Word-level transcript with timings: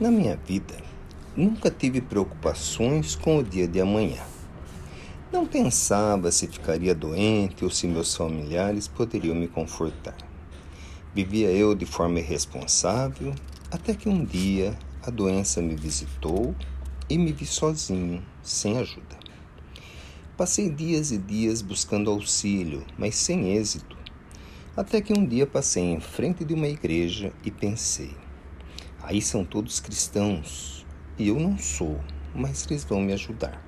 Na 0.00 0.10
minha 0.10 0.36
vida, 0.36 0.74
nunca 1.36 1.70
tive 1.70 2.00
preocupações 2.00 3.14
com 3.14 3.38
o 3.38 3.44
dia 3.44 3.68
de 3.68 3.80
amanhã. 3.80 4.20
Não 5.32 5.46
pensava 5.46 6.32
se 6.32 6.48
ficaria 6.48 6.92
doente 6.92 7.64
ou 7.64 7.70
se 7.70 7.86
meus 7.86 8.12
familiares 8.12 8.88
poderiam 8.88 9.36
me 9.36 9.46
confortar. 9.46 10.16
Vivia 11.14 11.48
eu 11.52 11.76
de 11.76 11.86
forma 11.86 12.18
irresponsável 12.18 13.32
até 13.70 13.94
que 13.94 14.08
um 14.08 14.24
dia 14.24 14.76
a 15.00 15.10
doença 15.10 15.62
me 15.62 15.76
visitou 15.76 16.52
e 17.08 17.16
me 17.16 17.32
vi 17.32 17.46
sozinho, 17.46 18.20
sem 18.42 18.76
ajuda. 18.78 19.16
Passei 20.36 20.70
dias 20.70 21.12
e 21.12 21.18
dias 21.18 21.62
buscando 21.62 22.10
auxílio, 22.10 22.84
mas 22.98 23.14
sem 23.14 23.56
êxito. 23.56 23.96
Até 24.76 25.00
que 25.00 25.16
um 25.16 25.24
dia 25.24 25.46
passei 25.46 25.84
em 25.84 26.00
frente 26.00 26.44
de 26.44 26.52
uma 26.52 26.66
igreja 26.66 27.32
e 27.44 27.50
pensei: 27.52 28.23
Aí 29.06 29.20
são 29.20 29.44
todos 29.44 29.80
cristãos 29.80 30.86
e 31.18 31.28
eu 31.28 31.38
não 31.38 31.58
sou, 31.58 32.00
mas 32.34 32.64
eles 32.64 32.84
vão 32.84 33.02
me 33.02 33.12
ajudar. 33.12 33.62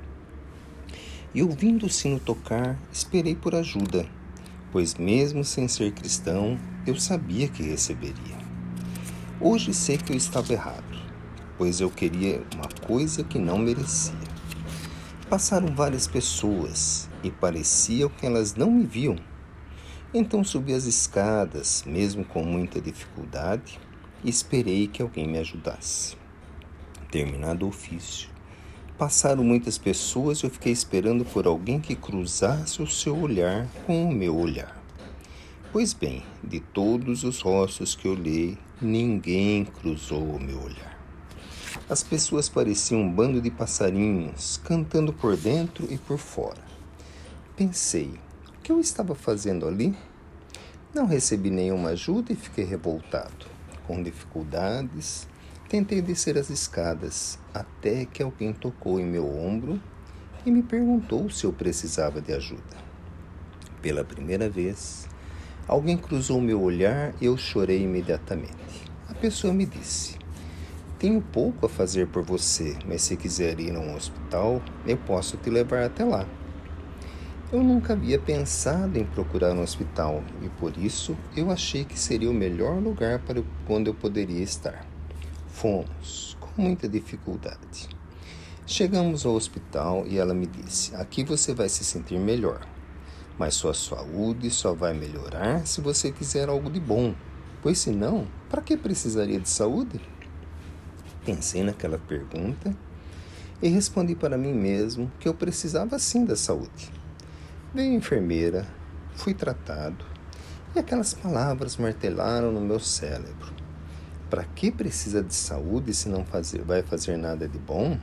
E 1.35 1.43
ouvindo 1.43 1.85
o 1.85 1.91
sino 1.91 2.19
tocar, 2.19 2.79
esperei 2.91 3.35
por 3.35 3.55
ajuda, 3.55 4.07
pois 4.73 4.95
mesmo 4.95 5.45
sem 5.45 5.69
ser 5.69 5.93
cristão, 5.93 6.59
eu 6.87 6.99
sabia 6.99 7.49
que 7.49 7.63
receberia. 7.63 8.39
Hoje 9.39 9.75
sei 9.75 9.99
que 9.99 10.11
eu 10.11 10.17
estava 10.17 10.55
errado, 10.55 10.99
pois 11.59 11.83
eu 11.83 11.91
queria 11.91 12.43
uma 12.55 12.69
coisa 12.87 13.23
que 13.23 13.39
não 13.39 13.59
merecia. 13.59 14.15
Passaram 15.29 15.75
várias 15.75 16.07
pessoas 16.07 17.11
e 17.23 17.31
parecia 17.31 18.09
que 18.09 18.25
elas 18.25 18.55
não 18.55 18.71
me 18.71 18.87
viam. 18.87 19.17
Então 20.15 20.43
subi 20.43 20.73
as 20.73 20.87
escadas, 20.87 21.85
mesmo 21.87 22.25
com 22.25 22.43
muita 22.43 22.81
dificuldade, 22.81 23.79
esperei 24.25 24.87
que 24.87 25.03
alguém 25.03 25.27
me 25.27 25.39
ajudasse. 25.39 26.17
Terminado 27.11 27.67
o 27.67 27.69
ofício, 27.69 28.29
passaram 28.99 29.45
muitas 29.45 29.79
pessoas 29.79 30.39
e 30.39 30.45
eu 30.45 30.51
fiquei 30.51 30.73
esperando 30.73 31.25
por 31.25 31.47
alguém 31.47 31.81
que 31.81 31.95
cruzasse 31.95 32.83
o 32.83 32.87
seu 32.87 33.17
olhar 33.17 33.69
com 33.87 34.09
o 34.09 34.13
meu 34.13 34.37
olhar. 34.37 34.77
Pois 35.73 35.93
bem, 35.93 36.25
de 36.43 36.61
todos 36.61 37.23
os 37.23 37.41
rostos 37.41 37.95
que 37.95 38.09
olhei, 38.09 38.57
ninguém 38.81 39.65
cruzou 39.65 40.23
o 40.23 40.41
meu 40.41 40.61
olhar. 40.63 40.97
As 41.89 42.03
pessoas 42.03 42.49
pareciam 42.49 43.03
um 43.03 43.13
bando 43.13 43.41
de 43.41 43.51
passarinhos, 43.51 44.59
cantando 44.65 45.13
por 45.13 45.37
dentro 45.37 45.87
e 45.93 45.99
por 45.99 46.19
fora. 46.19 46.65
Pensei, 47.55 48.15
o 48.49 48.61
que 48.63 48.73
eu 48.73 48.81
estava 48.81 49.15
fazendo 49.15 49.69
ali? 49.69 49.95
Não 50.93 51.07
recebi 51.07 51.51
nenhuma 51.51 51.91
ajuda 51.91 52.33
e 52.33 52.37
fiquei 52.37 52.65
revoltado 52.65 53.56
com 53.87 54.03
dificuldades, 54.03 55.29
tentei 55.69 56.01
descer 56.01 56.37
as 56.39 56.51
escadas 56.51 57.39
até 57.53 58.05
que 58.05 58.23
alguém 58.23 58.53
tocou 58.53 59.01
em 59.01 59.05
meu 59.05 59.27
ombro 59.27 59.81
e 60.45 60.51
me 60.51 60.63
perguntou 60.63 61.29
se 61.31 61.45
eu 61.45 61.53
precisava 61.53 62.21
de 62.21 62.33
ajuda. 62.33 62.77
Pela 63.83 64.05
primeira 64.05 64.49
vez, 64.49 65.09
alguém 65.67 65.97
cruzou 65.97 66.41
meu 66.41 66.63
olhar 66.63 67.13
e 67.21 67.27
eu 67.27 67.37
chorei 67.37 67.83
imediatamente. 67.83 68.91
A 69.09 69.15
pessoa 69.15 69.53
me 69.53 69.67
disse: 69.67 70.17
Tenho 70.99 71.21
pouco 71.21 71.67
a 71.67 71.69
fazer 71.69 72.09
por 72.09 72.23
você, 72.23 72.77
mas 72.87 73.03
se 73.03 73.17
quiser 73.17 73.59
ir 73.61 73.75
a 73.75 73.81
um 73.81 73.95
hospital, 73.95 74.63
eu 74.87 74.97
posso 74.97 75.37
te 75.37 75.51
levar 75.51 75.85
até 75.85 76.05
lá. 76.05 76.27
Eu 77.53 77.63
nunca 77.63 77.93
havia 77.93 78.19
pensado 78.19 78.99
em 78.99 79.05
procurar 79.05 79.53
um 79.53 79.63
hospital 79.63 80.21
e 80.43 80.49
por 80.49 80.77
isso 80.77 81.17
eu 81.37 81.49
achei 81.49 81.85
que 81.85 81.97
seria 81.97 82.29
o 82.29 82.35
melhor 82.35 82.83
lugar 82.83 83.21
para 83.21 83.41
onde 83.69 83.89
eu 83.89 83.95
poderia 83.95 84.43
estar. 84.43 84.85
Fomos, 85.47 86.37
com 86.41 86.61
muita 86.61 86.89
dificuldade. 86.89 87.89
Chegamos 88.67 89.25
ao 89.25 89.35
hospital 89.35 90.05
e 90.09 90.19
ela 90.19 90.35
me 90.35 90.45
disse: 90.45 90.97
Aqui 90.97 91.23
você 91.23 91.55
vai 91.55 91.69
se 91.69 91.85
sentir 91.85 92.19
melhor, 92.19 92.67
mas 93.39 93.55
sua 93.55 93.75
saúde 93.75 94.51
só 94.51 94.75
vai 94.75 94.93
melhorar 94.93 95.65
se 95.69 95.81
você 95.81 96.11
quiser 96.11 96.49
algo 96.49 96.69
de 96.69 96.81
bom, 96.81 97.15
pois 97.63 97.79
senão, 97.79 98.27
para 98.51 98.61
que 98.61 98.77
precisaria 98.77 99.39
de 99.39 99.49
saúde? 99.49 100.01
Pensei 101.25 101.63
naquela 101.63 101.97
pergunta 101.97 102.77
e 103.63 103.69
respondi 103.69 104.17
para 104.17 104.37
mim 104.37 104.53
mesmo 104.53 105.13
que 105.21 105.29
eu 105.29 105.33
precisava 105.33 105.97
sim 106.01 106.25
da 106.25 106.35
saúde 106.35 107.06
Veio 107.77 107.93
a 107.93 107.95
enfermeira, 107.97 108.67
fui 109.17 109.35
tratado 109.35 110.03
e 110.75 110.79
aquelas 110.79 111.13
palavras 111.13 111.77
martelaram 111.77 112.51
no 112.51 112.59
meu 112.59 112.81
cérebro. 112.81 113.53
Para 114.31 114.45
que 114.45 114.73
precisa 114.73 115.23
de 115.23 115.35
saúde 115.35 115.93
se 115.93 116.09
não 116.09 116.25
fazer, 116.25 116.63
vai 116.63 116.81
fazer 116.83 117.19
nada 117.19 117.47
de 117.47 117.59
bom? 117.59 117.99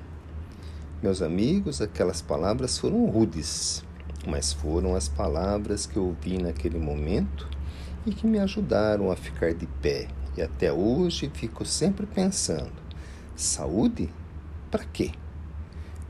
Meus 1.02 1.24
amigos, 1.24 1.82
aquelas 1.82 2.22
palavras 2.22 2.78
foram 2.78 3.04
rudes, 3.08 3.84
mas 4.28 4.54
foram 4.54 4.94
as 4.96 5.10
palavras 5.10 5.88
que 5.88 5.98
ouvi 5.98 6.38
naquele 6.38 6.78
momento 6.78 7.50
e 8.06 8.14
que 8.14 8.28
me 8.28 8.38
ajudaram 8.38 9.10
a 9.10 9.16
ficar 9.16 9.56
de 9.56 9.66
pé. 9.66 10.08
E 10.38 10.44
até 10.44 10.72
hoje 10.72 11.32
fico 11.34 11.66
sempre 11.66 12.06
pensando: 12.06 12.74
saúde? 13.36 14.08
Para 14.70 14.84
quê? 14.84 15.10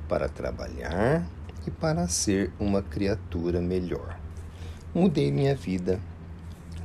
Para 0.09 0.27
trabalhar, 0.27 1.25
e 1.65 1.71
para 1.71 2.07
ser 2.07 2.51
uma 2.59 2.81
criatura 2.81 3.61
melhor. 3.61 4.19
Mudei 4.93 5.31
minha 5.31 5.55
vida, 5.55 5.99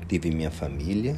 tive 0.09 0.31
minha 0.31 0.51
família 0.51 1.17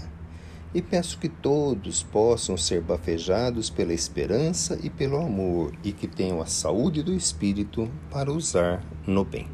e 0.75 0.81
peço 0.81 1.19
que 1.19 1.29
todos 1.29 2.03
possam 2.03 2.57
ser 2.57 2.81
bafejados 2.81 3.71
pela 3.71 3.93
esperança 3.93 4.79
e 4.83 4.91
pelo 4.91 5.17
amor 5.17 5.73
e 5.83 5.93
que 5.93 6.07
tenham 6.07 6.41
a 6.41 6.47
saúde 6.47 7.03
do 7.03 7.13
espírito 7.13 7.91
para 8.11 8.33
usar 8.33 8.85
no 9.07 9.25
bem. 9.25 9.49